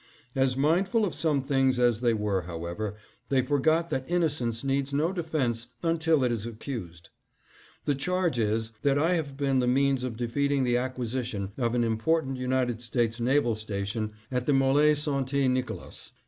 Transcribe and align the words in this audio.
As 0.35 0.57
mindful 0.57 1.05
of 1.05 1.13
some 1.13 1.43
things 1.43 1.77
as 1.77 2.01
they 2.01 2.15
were, 2.15 2.41
however, 2.47 2.95
they 3.29 3.43
forgot 3.43 3.91
that 3.91 4.09
innocence 4.09 4.63
needs 4.63 4.91
no 4.95 5.13
defense 5.13 5.67
until 5.83 6.23
it 6.23 6.31
is 6.31 6.43
accused." 6.47 7.09
The 7.85 7.93
charge 7.93 8.39
is, 8.39 8.71
that 8.81 8.97
I 8.97 9.13
have 9.13 9.37
been 9.37 9.59
the 9.59 9.67
means 9.67 10.03
of 10.03 10.17
defeating 10.17 10.63
the 10.63 10.75
acquisition 10.77 11.51
of 11.55 11.75
an 11.75 11.83
important 11.83 12.37
United 12.37 12.81
States 12.81 13.19
naval 13.19 13.53
station 13.53 14.11
at 14.31 14.47
the 14.47 14.53
MQl'e 14.53 14.97
St. 14.97 15.51
Nicolas. 15.51 16.13